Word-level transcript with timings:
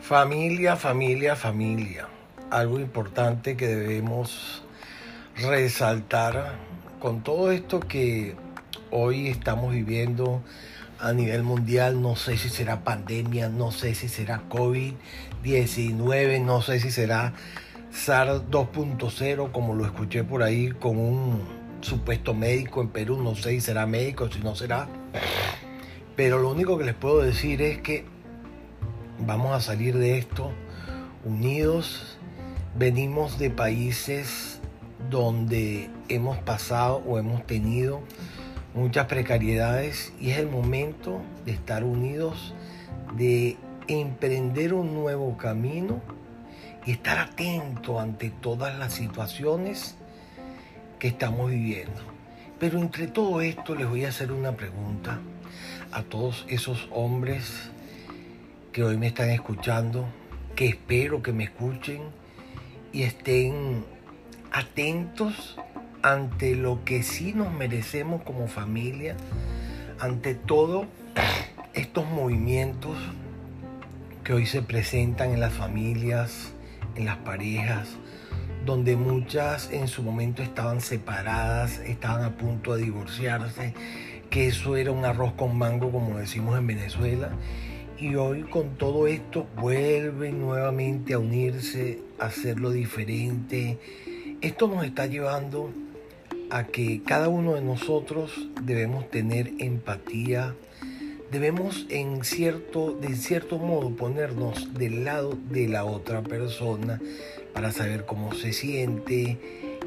Familia, 0.00 0.76
familia, 0.76 1.36
familia. 1.36 2.08
Algo 2.48 2.80
importante 2.80 3.58
que 3.58 3.66
debemos 3.66 4.62
resaltar 5.36 6.54
con 6.98 7.22
todo 7.22 7.52
esto 7.52 7.80
que 7.80 8.34
hoy 8.90 9.28
estamos 9.28 9.74
viviendo 9.74 10.42
a 10.98 11.12
nivel 11.12 11.42
mundial, 11.42 12.00
no 12.00 12.16
sé 12.16 12.38
si 12.38 12.48
será 12.48 12.84
pandemia, 12.84 13.50
no 13.50 13.70
sé 13.70 13.94
si 13.94 14.08
será 14.08 14.48
COVID-19, 14.48 16.42
no 16.42 16.62
sé 16.62 16.80
si 16.80 16.90
será 16.90 17.34
SARS 17.90 18.44
2.0, 18.50 19.52
como 19.52 19.74
lo 19.74 19.84
escuché 19.84 20.24
por 20.24 20.42
ahí 20.42 20.70
con 20.70 20.96
un 20.96 21.57
supuesto 21.80 22.34
médico 22.34 22.80
en 22.80 22.88
Perú, 22.88 23.22
no 23.22 23.34
sé 23.34 23.50
si 23.50 23.60
será 23.60 23.86
médico, 23.86 24.30
si 24.30 24.40
no 24.40 24.54
será. 24.54 24.88
Pero 26.16 26.38
lo 26.38 26.50
único 26.50 26.76
que 26.78 26.84
les 26.84 26.94
puedo 26.94 27.20
decir 27.20 27.62
es 27.62 27.80
que 27.80 28.04
vamos 29.20 29.52
a 29.52 29.60
salir 29.60 29.96
de 29.96 30.18
esto 30.18 30.52
unidos. 31.24 32.18
Venimos 32.76 33.38
de 33.38 33.50
países 33.50 34.60
donde 35.10 35.90
hemos 36.08 36.38
pasado 36.38 37.02
o 37.06 37.18
hemos 37.18 37.46
tenido 37.46 38.00
muchas 38.74 39.06
precariedades 39.06 40.12
y 40.20 40.30
es 40.30 40.38
el 40.38 40.48
momento 40.48 41.20
de 41.44 41.52
estar 41.52 41.84
unidos, 41.84 42.54
de 43.16 43.56
emprender 43.88 44.74
un 44.74 44.94
nuevo 44.94 45.36
camino 45.36 46.00
y 46.84 46.92
estar 46.92 47.18
atento 47.18 47.98
ante 47.98 48.30
todas 48.30 48.78
las 48.78 48.92
situaciones 48.92 49.96
que 50.98 51.08
estamos 51.08 51.50
viviendo. 51.50 52.00
Pero 52.58 52.78
entre 52.78 53.06
todo 53.06 53.40
esto 53.40 53.74
les 53.74 53.88
voy 53.88 54.04
a 54.04 54.08
hacer 54.08 54.32
una 54.32 54.52
pregunta 54.52 55.20
a 55.92 56.02
todos 56.02 56.44
esos 56.48 56.88
hombres 56.92 57.70
que 58.72 58.82
hoy 58.82 58.96
me 58.96 59.06
están 59.06 59.30
escuchando, 59.30 60.06
que 60.56 60.66
espero 60.66 61.22
que 61.22 61.32
me 61.32 61.44
escuchen 61.44 62.02
y 62.92 63.02
estén 63.02 63.84
atentos 64.52 65.58
ante 66.02 66.54
lo 66.54 66.84
que 66.84 67.02
sí 67.02 67.32
nos 67.32 67.52
merecemos 67.52 68.22
como 68.22 68.48
familia, 68.48 69.16
ante 70.00 70.34
todos 70.34 70.86
estos 71.74 72.08
movimientos 72.08 72.96
que 74.24 74.32
hoy 74.32 74.46
se 74.46 74.62
presentan 74.62 75.32
en 75.32 75.40
las 75.40 75.52
familias, 75.52 76.52
en 76.96 77.04
las 77.04 77.16
parejas, 77.18 77.88
donde 78.68 78.96
muchas 78.96 79.70
en 79.72 79.88
su 79.88 80.02
momento 80.02 80.42
estaban 80.42 80.82
separadas, 80.82 81.78
estaban 81.86 82.22
a 82.22 82.36
punto 82.36 82.76
de 82.76 82.82
divorciarse, 82.82 83.72
que 84.28 84.48
eso 84.48 84.76
era 84.76 84.92
un 84.92 85.06
arroz 85.06 85.32
con 85.32 85.56
mango 85.56 85.90
como 85.90 86.18
decimos 86.18 86.58
en 86.58 86.66
Venezuela, 86.66 87.30
y 87.98 88.16
hoy 88.16 88.42
con 88.42 88.76
todo 88.76 89.06
esto 89.06 89.46
vuelven 89.56 90.42
nuevamente 90.42 91.14
a 91.14 91.18
unirse, 91.18 92.00
a 92.18 92.26
hacerlo 92.26 92.70
diferente. 92.70 93.78
Esto 94.42 94.68
nos 94.68 94.84
está 94.84 95.06
llevando 95.06 95.72
a 96.50 96.64
que 96.64 97.02
cada 97.02 97.30
uno 97.30 97.54
de 97.54 97.62
nosotros 97.62 98.50
debemos 98.64 99.08
tener 99.08 99.50
empatía, 99.60 100.54
debemos 101.32 101.86
en 101.88 102.22
cierto, 102.22 102.92
de 102.92 103.16
cierto 103.16 103.56
modo 103.56 103.96
ponernos 103.96 104.74
del 104.74 105.06
lado 105.06 105.38
de 105.48 105.68
la 105.68 105.86
otra 105.86 106.20
persona 106.20 107.00
para 107.52 107.72
saber 107.72 108.04
cómo 108.06 108.34
se 108.34 108.52
siente, 108.52 109.38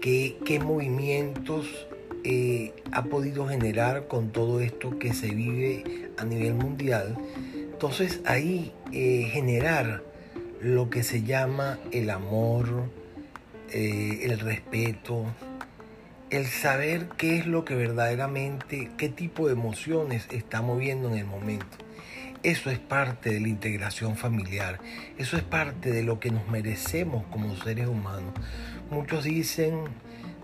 qué, 0.00 0.36
qué 0.44 0.58
movimientos 0.58 1.86
eh, 2.24 2.72
ha 2.92 3.04
podido 3.04 3.48
generar 3.48 4.06
con 4.06 4.30
todo 4.30 4.60
esto 4.60 4.98
que 4.98 5.12
se 5.12 5.30
vive 5.30 6.10
a 6.18 6.24
nivel 6.24 6.54
mundial. 6.54 7.16
Entonces 7.54 8.20
ahí 8.26 8.72
eh, 8.92 9.28
generar 9.32 10.04
lo 10.60 10.88
que 10.88 11.02
se 11.02 11.24
llama 11.24 11.80
el 11.90 12.10
amor, 12.10 12.84
eh, 13.72 14.20
el 14.22 14.38
respeto, 14.38 15.24
el 16.30 16.46
saber 16.46 17.08
qué 17.18 17.38
es 17.38 17.46
lo 17.46 17.64
que 17.64 17.74
verdaderamente, 17.74 18.90
qué 18.96 19.08
tipo 19.08 19.48
de 19.48 19.54
emociones 19.54 20.28
está 20.30 20.62
moviendo 20.62 21.08
en 21.08 21.16
el 21.16 21.26
momento. 21.26 21.76
Eso 22.42 22.70
es 22.70 22.80
parte 22.80 23.30
de 23.30 23.38
la 23.38 23.46
integración 23.46 24.16
familiar, 24.16 24.80
eso 25.16 25.36
es 25.36 25.44
parte 25.44 25.92
de 25.92 26.02
lo 26.02 26.18
que 26.18 26.32
nos 26.32 26.48
merecemos 26.48 27.24
como 27.30 27.54
seres 27.54 27.86
humanos. 27.86 28.34
Muchos 28.90 29.22
dicen, 29.22 29.84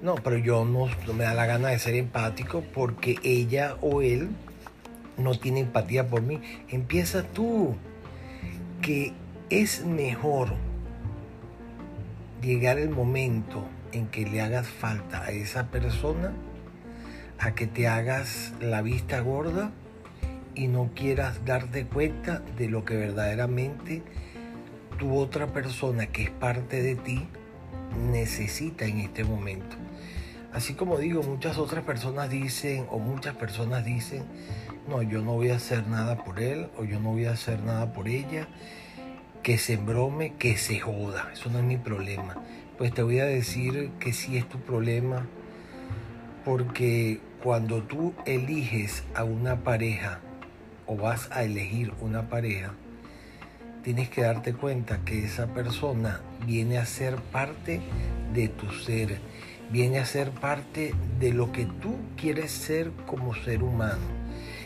no, 0.00 0.14
pero 0.14 0.38
yo 0.38 0.64
no, 0.64 0.86
no 1.06 1.12
me 1.12 1.24
da 1.24 1.34
la 1.34 1.46
gana 1.46 1.70
de 1.70 1.78
ser 1.80 1.96
empático 1.96 2.62
porque 2.72 3.16
ella 3.24 3.76
o 3.80 4.00
él 4.00 4.28
no 5.16 5.34
tiene 5.34 5.58
empatía 5.58 6.06
por 6.06 6.22
mí. 6.22 6.40
Empieza 6.68 7.24
tú, 7.24 7.74
que 8.80 9.12
es 9.50 9.84
mejor 9.84 10.54
llegar 12.40 12.78
el 12.78 12.90
momento 12.90 13.66
en 13.90 14.06
que 14.06 14.24
le 14.24 14.40
hagas 14.40 14.68
falta 14.68 15.24
a 15.24 15.30
esa 15.30 15.66
persona 15.66 16.32
a 17.40 17.56
que 17.56 17.66
te 17.66 17.88
hagas 17.88 18.52
la 18.60 18.82
vista 18.82 19.20
gorda 19.20 19.72
y 20.58 20.68
no 20.68 20.90
quieras 20.94 21.44
darte 21.44 21.86
cuenta 21.86 22.42
de 22.56 22.68
lo 22.68 22.84
que 22.84 22.96
verdaderamente 22.96 24.02
tu 24.98 25.16
otra 25.16 25.46
persona 25.46 26.08
que 26.08 26.24
es 26.24 26.30
parte 26.30 26.82
de 26.82 26.96
ti 26.96 27.26
necesita 28.10 28.84
en 28.84 28.98
este 28.98 29.24
momento. 29.24 29.76
Así 30.52 30.74
como 30.74 30.98
digo, 30.98 31.22
muchas 31.22 31.58
otras 31.58 31.84
personas 31.84 32.28
dicen 32.28 32.86
o 32.90 32.98
muchas 32.98 33.36
personas 33.36 33.84
dicen, 33.84 34.24
no, 34.88 35.02
yo 35.02 35.22
no 35.22 35.34
voy 35.34 35.50
a 35.50 35.56
hacer 35.56 35.86
nada 35.86 36.24
por 36.24 36.40
él 36.40 36.68
o 36.76 36.84
yo 36.84 37.00
no 37.00 37.12
voy 37.12 37.26
a 37.26 37.32
hacer 37.32 37.62
nada 37.62 37.92
por 37.92 38.08
ella, 38.08 38.48
que 39.42 39.56
se 39.56 39.74
embrome, 39.74 40.34
que 40.34 40.56
se 40.56 40.80
joda, 40.80 41.30
eso 41.32 41.48
no 41.48 41.58
es 41.58 41.64
mi 41.64 41.76
problema 41.76 42.42
pues 42.78 42.94
te 42.94 43.02
voy 43.02 43.18
a 43.18 43.24
decir 43.24 43.90
que 43.98 44.12
sí 44.12 44.38
es 44.38 44.48
tu 44.48 44.60
problema, 44.60 45.26
porque 46.44 47.20
cuando 47.42 47.82
tú 47.82 48.14
eliges 48.24 49.02
a 49.16 49.24
una 49.24 49.64
pareja 49.64 50.20
o 50.88 50.96
vas 50.96 51.28
a 51.30 51.44
elegir 51.44 51.92
una 52.00 52.28
pareja, 52.28 52.72
tienes 53.84 54.08
que 54.08 54.22
darte 54.22 54.54
cuenta 54.54 55.04
que 55.04 55.24
esa 55.24 55.46
persona 55.48 56.20
viene 56.46 56.78
a 56.78 56.86
ser 56.86 57.16
parte 57.16 57.80
de 58.34 58.48
tu 58.48 58.70
ser, 58.72 59.20
viene 59.70 59.98
a 59.98 60.06
ser 60.06 60.30
parte 60.30 60.94
de 61.20 61.32
lo 61.32 61.52
que 61.52 61.66
tú 61.66 61.96
quieres 62.16 62.50
ser 62.50 62.90
como 63.06 63.34
ser 63.34 63.62
humano. 63.62 64.18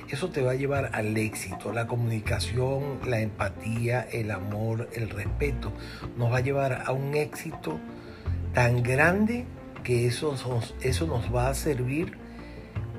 Eso 0.08 0.28
te 0.30 0.42
va 0.42 0.52
a 0.52 0.56
llevar 0.56 0.90
al 0.92 1.16
éxito, 1.16 1.72
la 1.72 1.86
comunicación, 1.86 2.98
la 3.06 3.20
empatía, 3.20 4.02
el 4.02 4.30
amor, 4.30 4.88
el 4.94 5.08
respeto. 5.08 5.72
Nos 6.18 6.30
va 6.30 6.38
a 6.38 6.40
llevar 6.40 6.82
a 6.86 6.92
un 6.92 7.14
éxito 7.14 7.80
tan 8.52 8.82
grande 8.82 9.46
que 9.82 10.06
eso, 10.06 10.36
eso 10.82 11.06
nos 11.06 11.34
va 11.34 11.48
a 11.48 11.54
servir 11.54 12.18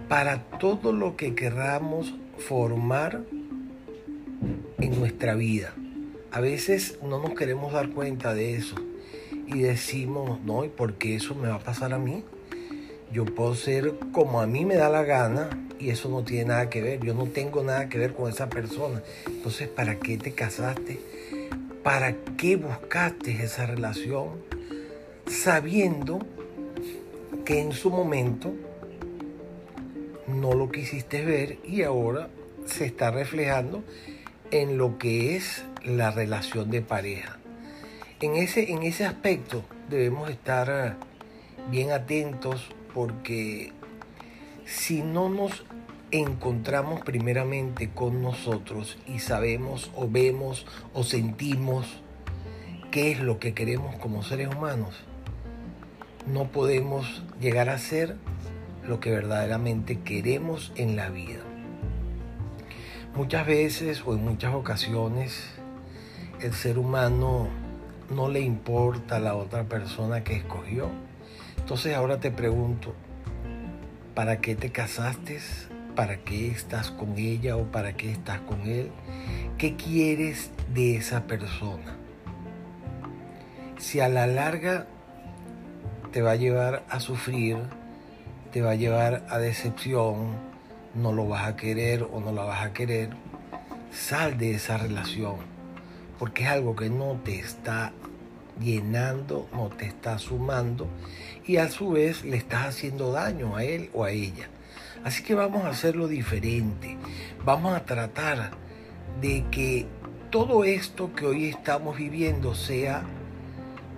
para 0.09 0.43
todo 0.57 0.91
lo 0.91 1.15
que 1.15 1.35
queramos 1.35 2.13
formar 2.37 3.21
en 4.79 4.99
nuestra 4.99 5.35
vida. 5.35 5.73
A 6.31 6.39
veces 6.39 6.97
no 7.03 7.19
nos 7.19 7.35
queremos 7.35 7.73
dar 7.73 7.89
cuenta 7.89 8.33
de 8.33 8.55
eso 8.55 8.75
y 9.47 9.61
decimos, 9.61 10.41
no, 10.43 10.65
¿y 10.65 10.69
por 10.69 10.95
qué 10.95 11.15
eso 11.15 11.35
me 11.35 11.47
va 11.47 11.55
a 11.55 11.59
pasar 11.59 11.93
a 11.93 11.99
mí? 11.99 12.23
Yo 13.11 13.25
puedo 13.25 13.55
ser 13.55 13.93
como 14.11 14.41
a 14.41 14.47
mí 14.47 14.65
me 14.65 14.75
da 14.75 14.89
la 14.89 15.03
gana 15.03 15.49
y 15.79 15.89
eso 15.89 16.09
no 16.09 16.23
tiene 16.23 16.45
nada 16.45 16.69
que 16.69 16.81
ver. 16.81 16.99
Yo 17.01 17.13
no 17.13 17.25
tengo 17.25 17.63
nada 17.63 17.87
que 17.89 17.99
ver 17.99 18.13
con 18.13 18.29
esa 18.29 18.49
persona. 18.49 19.03
Entonces, 19.27 19.67
¿para 19.67 19.99
qué 19.99 20.17
te 20.17 20.31
casaste? 20.31 20.99
¿Para 21.83 22.15
qué 22.37 22.55
buscaste 22.55 23.43
esa 23.43 23.65
relación? 23.67 24.29
sabiendo 25.27 26.19
que 27.45 27.59
en 27.59 27.71
su 27.71 27.89
momento 27.89 28.53
no 30.43 30.55
lo 30.55 30.69
quisiste 30.69 31.23
ver 31.23 31.59
y 31.63 31.83
ahora 31.83 32.27
se 32.65 32.83
está 32.83 33.11
reflejando 33.11 33.81
en 34.51 34.77
lo 34.77 34.97
que 34.97 35.37
es 35.37 35.63
la 35.85 36.11
relación 36.11 36.69
de 36.69 36.81
pareja. 36.81 37.37
En 38.19 38.35
ese, 38.35 38.73
en 38.73 38.83
ese 38.83 39.05
aspecto 39.05 39.63
debemos 39.89 40.29
estar 40.29 40.97
bien 41.71 41.91
atentos 41.91 42.67
porque 42.93 43.71
si 44.65 45.01
no 45.01 45.29
nos 45.29 45.63
encontramos 46.11 46.99
primeramente 46.99 47.91
con 47.91 48.21
nosotros 48.21 48.97
y 49.07 49.19
sabemos 49.19 49.91
o 49.95 50.09
vemos 50.09 50.65
o 50.93 51.05
sentimos 51.05 51.87
qué 52.91 53.13
es 53.13 53.21
lo 53.21 53.39
que 53.39 53.53
queremos 53.53 53.95
como 53.95 54.23
seres 54.23 54.53
humanos, 54.53 55.05
no 56.27 56.49
podemos 56.49 57.23
llegar 57.39 57.69
a 57.69 57.77
ser 57.77 58.17
lo 58.87 58.99
que 58.99 59.11
verdaderamente 59.11 59.99
queremos 60.01 60.71
en 60.75 60.95
la 60.95 61.09
vida. 61.09 61.41
Muchas 63.15 63.45
veces 63.45 64.03
o 64.05 64.13
en 64.13 64.23
muchas 64.23 64.53
ocasiones 64.53 65.49
el 66.41 66.53
ser 66.53 66.77
humano 66.77 67.47
no 68.09 68.29
le 68.29 68.41
importa 68.41 69.17
a 69.17 69.19
la 69.19 69.35
otra 69.35 69.63
persona 69.65 70.23
que 70.23 70.35
escogió. 70.35 70.89
Entonces 71.57 71.95
ahora 71.95 72.19
te 72.19 72.31
pregunto, 72.31 72.93
¿para 74.15 74.41
qué 74.41 74.55
te 74.55 74.71
casaste? 74.71 75.39
para 75.95 76.17
qué 76.17 76.49
estás 76.49 76.91
con 76.91 77.17
ella 77.17 77.55
o 77.57 77.71
para 77.71 77.93
qué 77.93 78.11
estás 78.11 78.39
con 78.41 78.61
él, 78.61 78.91
qué 79.57 79.75
quieres 79.75 80.51
de 80.73 80.95
esa 80.95 81.27
persona. 81.27 81.97
Si 83.77 83.99
a 83.99 84.09
la 84.09 84.27
larga 84.27 84.87
te 86.11 86.21
va 86.21 86.31
a 86.31 86.35
llevar 86.35 86.83
a 86.89 86.99
sufrir, 86.99 87.57
te 88.53 88.61
va 88.61 88.71
a 88.71 88.75
llevar 88.75 89.25
a 89.29 89.39
decepción, 89.39 90.27
no 90.93 91.11
lo 91.11 91.27
vas 91.27 91.47
a 91.47 91.55
querer 91.55 92.03
o 92.03 92.19
no 92.19 92.31
la 92.31 92.43
vas 92.43 92.63
a 92.63 92.71
querer, 92.71 93.09
sal 93.91 94.37
de 94.37 94.53
esa 94.53 94.77
relación, 94.77 95.37
porque 96.19 96.43
es 96.43 96.49
algo 96.49 96.75
que 96.75 96.87
no 96.87 97.19
te 97.25 97.39
está 97.39 97.93
llenando, 98.61 99.49
no 99.53 99.69
te 99.69 99.85
está 99.87 100.19
sumando 100.19 100.87
y 101.47 101.57
a 101.57 101.67
su 101.71 101.89
vez 101.89 102.23
le 102.23 102.37
estás 102.37 102.67
haciendo 102.67 103.11
daño 103.11 103.55
a 103.55 103.63
él 103.63 103.89
o 103.91 104.03
a 104.03 104.11
ella. 104.11 104.49
Así 105.03 105.23
que 105.23 105.33
vamos 105.33 105.65
a 105.65 105.69
hacerlo 105.69 106.07
diferente, 106.07 106.95
vamos 107.43 107.75
a 107.75 107.85
tratar 107.85 108.51
de 109.19 109.45
que 109.49 109.87
todo 110.29 110.63
esto 110.63 111.15
que 111.15 111.25
hoy 111.25 111.49
estamos 111.49 111.97
viviendo 111.97 112.53
sea 112.53 113.03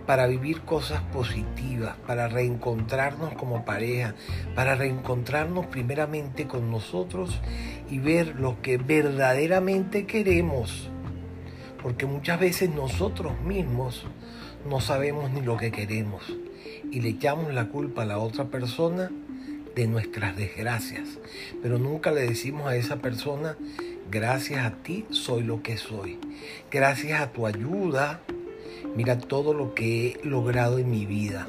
para 0.06 0.28
vivir 0.28 0.62
cosas 0.62 1.02
positivas, 1.13 1.96
para 2.06 2.28
reencontrarnos 2.28 3.34
como 3.34 3.66
pareja, 3.66 4.16
para 4.56 4.75
reencontrarnos 4.75 5.66
primeramente 5.68 6.48
con 6.48 6.69
nosotros 6.69 7.42
y 7.90 8.00
ver 8.00 8.40
lo 8.40 8.62
que 8.62 8.78
verdaderamente 8.78 10.06
queremos. 10.06 10.90
Porque 11.81 12.06
muchas 12.06 12.40
veces 12.40 12.69
nosotros 12.69 13.40
mismos 13.42 14.06
no 14.68 14.81
sabemos 14.81 15.31
ni 15.31 15.42
lo 15.42 15.57
que 15.57 15.72
queremos 15.72 16.36
y 16.92 17.01
le 17.01 17.10
echamos 17.10 17.54
la 17.54 17.68
culpa 17.69 18.04
a 18.04 18.06
la 18.06 18.18
otra 18.18 18.46
persona 18.46 19.12
de 19.75 19.88
nuestras 19.88 20.36
desgracias. 20.36 21.19
Pero 21.62 21.78
nunca 21.78 22.12
le 22.12 22.22
decimos 22.22 22.68
a 22.68 22.75
esa 22.75 22.98
persona, 22.98 23.58
gracias 24.10 24.66
a 24.66 24.72
ti 24.72 25.06
soy 25.10 25.44
lo 25.44 25.62
que 25.62 25.78
soy. 25.78 26.19
Gracias 26.72 27.22
a 27.22 27.31
tu 27.31 27.46
ayuda, 27.46 28.22
mira 28.95 29.18
todo 29.18 29.54
lo 29.54 29.74
que 29.74 30.07
he 30.07 30.25
logrado 30.25 30.80
en 30.80 30.89
mi 30.89 31.06
vida. 31.06 31.48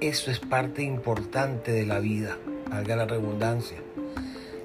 Eso 0.00 0.30
es 0.30 0.38
parte 0.38 0.82
importante 0.82 1.72
de 1.72 1.84
la 1.84 1.98
vida, 1.98 2.38
valga 2.70 2.96
la 2.96 3.06
redundancia. 3.06 3.78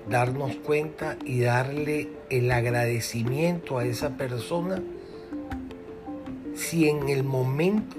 Darnos 0.09 0.55
cuenta 0.57 1.17
y 1.25 1.41
darle 1.41 2.09
el 2.29 2.51
agradecimiento 2.51 3.77
a 3.77 3.85
esa 3.85 4.17
persona 4.17 4.81
si 6.55 6.87
en 6.87 7.09
el 7.09 7.23
momento 7.23 7.97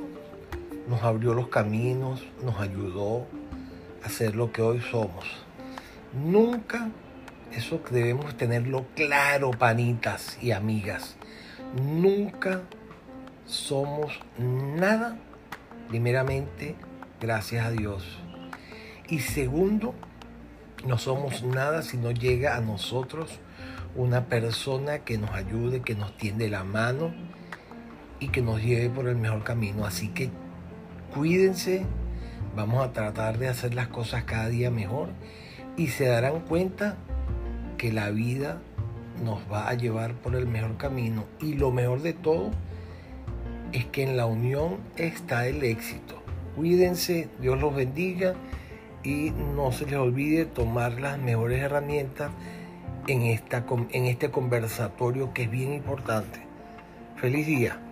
nos 0.89 1.03
abrió 1.03 1.35
los 1.35 1.49
caminos, 1.49 2.23
nos 2.45 2.61
ayudó 2.61 3.27
a 4.03 4.09
ser 4.09 4.37
lo 4.37 4.53
que 4.53 4.63
hoy 4.63 4.81
somos. 4.81 5.25
Nunca, 6.13 6.91
eso 7.53 7.81
debemos 7.91 8.37
tenerlo 8.37 8.87
claro, 8.95 9.51
panitas 9.51 10.39
y 10.41 10.53
amigas, 10.53 11.17
nunca 11.83 12.63
somos 13.55 14.21
nada, 14.39 15.17
primeramente, 15.89 16.77
gracias 17.21 17.67
a 17.67 17.71
Dios. 17.71 18.19
Y 19.09 19.21
segundo, 19.21 19.95
no 20.87 20.99
somos 20.99 21.43
nada 21.43 21.83
si 21.83 21.97
no 21.97 22.11
llega 22.11 22.57
a 22.57 22.61
nosotros 22.61 23.41
una 23.95 24.27
persona 24.27 25.01
que 25.01 25.19
nos 25.19 25.31
ayude, 25.31 25.83
que 25.83 25.95
nos 25.95 26.17
tiende 26.17 26.51
la 26.51 26.65
mano, 26.65 27.15
y 28.21 28.29
que 28.29 28.43
nos 28.43 28.63
lleve 28.63 28.89
por 28.89 29.09
el 29.09 29.17
mejor 29.17 29.45
camino. 29.45 29.85
Así 29.85 30.09
que 30.09 30.31
cuídense, 31.15 31.85
vamos 32.57 32.85
a 32.85 32.93
tratar 32.93 33.39
de 33.39 33.49
hacer 33.49 33.75
las 33.75 33.89
cosas 33.89 34.25
cada 34.25 34.49
día 34.49 34.71
mejor 34.71 35.11
y 35.77 35.89
se 35.89 36.07
darán 36.07 36.41
cuenta 36.41 36.97
que 37.77 37.93
la 37.93 38.11
vida 38.11 38.61
nos 39.23 39.41
va 39.53 39.69
a 39.69 39.75
llevar 39.75 40.15
por 40.15 40.35
el 40.37 40.47
mejor 40.47 40.77
camino 40.77 41.25
y 41.41 41.55
lo 41.55 41.71
mejor 41.71 42.03
de 42.03 42.15
todo 42.15 42.51
es 43.75 43.85
que 43.87 44.05
en 44.05 44.17
la 44.17 44.25
unión 44.25 44.79
está 44.97 45.47
el 45.49 45.63
éxito. 45.65 46.23
Cuídense, 46.57 47.29
Dios 47.41 47.61
los 47.61 47.75
bendiga 47.75 48.35
y 49.03 49.33
no 49.55 49.73
se 49.73 49.85
les 49.85 49.97
olvide 49.97 50.47
tomar 50.47 51.01
las 51.01 51.19
mejores 51.19 51.61
herramientas 51.61 52.31
en, 53.09 53.23
esta, 53.23 53.67
en 53.91 54.07
este 54.07 54.31
conversatorio 54.31 55.35
que 55.35 55.43
es 55.43 55.51
bien 55.51 55.75
importante. 55.75 56.41
Feliz 57.17 57.47
día. 57.47 57.84